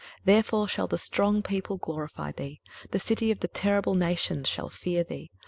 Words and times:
23:025:003 0.25 0.25
Therefore 0.25 0.67
shall 0.67 0.87
the 0.87 0.97
strong 0.97 1.43
people 1.43 1.77
glorify 1.77 2.31
thee, 2.31 2.59
the 2.89 2.97
city 2.97 3.29
of 3.29 3.41
the 3.41 3.47
terrible 3.47 3.93
nations 3.93 4.47
shall 4.49 4.67
fear 4.67 5.03
thee. 5.03 5.29